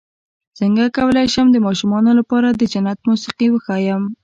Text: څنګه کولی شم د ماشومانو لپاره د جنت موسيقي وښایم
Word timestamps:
څنګه 0.59 0.83
کولی 0.97 1.27
شم 1.33 1.47
د 1.51 1.57
ماشومانو 1.67 2.11
لپاره 2.19 2.47
د 2.51 2.61
جنت 2.71 2.97
موسيقي 3.07 3.47
وښایم 3.49 4.03